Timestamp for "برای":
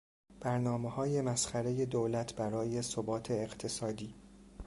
2.35-2.81